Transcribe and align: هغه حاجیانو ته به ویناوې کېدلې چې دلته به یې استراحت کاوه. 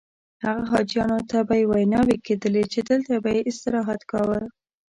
هغه 0.45 0.63
حاجیانو 0.71 1.19
ته 1.29 1.37
به 1.47 1.55
ویناوې 1.71 2.17
کېدلې 2.25 2.63
چې 2.71 2.79
دلته 2.89 3.13
به 3.23 3.29
یې 3.37 3.41
استراحت 3.49 4.01
کاوه. 4.11 4.41